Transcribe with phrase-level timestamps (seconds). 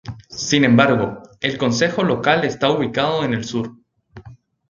[0.29, 3.75] Sin embargo, el consejo local está ubicado en el sur.